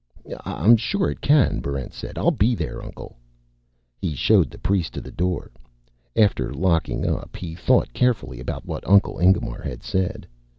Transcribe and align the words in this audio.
"I'm 0.45 0.77
sure 0.77 1.11
it 1.11 1.21
can," 1.21 1.59
Barrent 1.59 1.93
said. 1.93 2.17
"I'll 2.17 2.31
be 2.31 2.55
there, 2.55 2.81
Uncle." 2.83 3.17
He 4.01 4.15
showed 4.15 4.49
the 4.49 4.57
priest 4.57 4.93
to 4.95 4.99
the 5.01 5.11
door. 5.11 5.51
After 6.15 6.51
locking 6.51 7.07
up, 7.07 7.35
he 7.37 7.53
thought 7.53 7.93
carefully 7.93 8.39
about 8.39 8.65
what 8.65 8.83
Uncle 8.89 9.19
Ingemar 9.19 9.61
had 9.61 9.83
said. 9.83 10.25